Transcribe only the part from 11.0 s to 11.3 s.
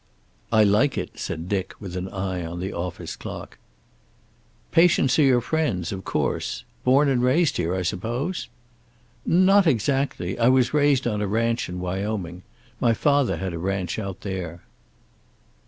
on a